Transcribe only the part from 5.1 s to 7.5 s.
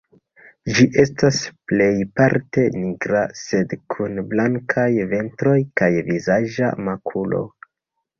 ventro kaj vizaĝa makulo.